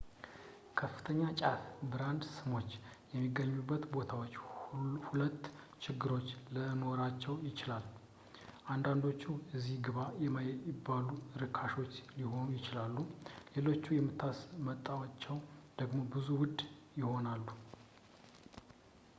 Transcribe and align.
ከፍተኛ 0.79 1.19
ጫፍ 1.39 1.63
ብራንድ 1.93 2.23
ስሞች 2.37 2.69
የሚገኙበት 3.11 3.83
ቦታዎች 3.95 4.33
ሁለት 5.07 5.43
ችግሮች 5.85 6.25
ለኖራቸው 6.55 7.35
ይችላል 7.49 7.85
አንዳንዶቹ 8.77 9.21
እዚ 9.59 9.67
ግባ 9.89 9.97
የማይባሉ 10.23 11.07
ርካሾች 11.43 11.93
ሊሆኑ 12.17 12.47
ይችላሉ 12.57 12.95
ሌሎች 13.57 13.85
የምታስመጣቸው 13.99 15.37
ደሞ 15.81 15.95
ብዙ 16.15 16.29
ውድ 16.43 16.59
ይሆናሉ 17.01 17.45